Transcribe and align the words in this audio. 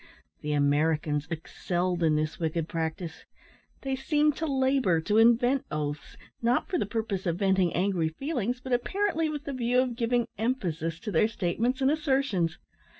The 0.41 0.53
Americans 0.53 1.27
excelled 1.29 2.01
in 2.01 2.15
this 2.15 2.39
wicked 2.39 2.67
practice. 2.67 3.25
They 3.81 3.95
seemed 3.95 4.35
to 4.37 4.47
labour 4.47 4.99
to 5.01 5.19
invent 5.19 5.63
oaths, 5.69 6.17
not 6.41 6.67
for 6.67 6.79
the 6.79 6.87
purpose 6.87 7.27
of 7.27 7.37
venting 7.37 7.71
angry 7.75 8.09
feelings, 8.09 8.59
but 8.59 8.73
apparently 8.73 9.29
with 9.29 9.43
the 9.43 9.53
view 9.53 9.79
of 9.79 9.95
giving 9.95 10.27
emphasis 10.39 10.99
to 11.01 11.11
their 11.11 11.27
statements 11.27 11.81
and 11.81 11.91
assertions. 11.91 12.57